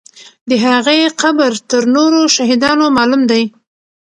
د 0.49 0.51
هغې 0.65 0.99
قبر 1.21 1.51
تر 1.69 1.83
نورو 1.95 2.21
شهیدانو 2.35 2.85
معلوم 2.97 3.21
دی. 3.31 3.43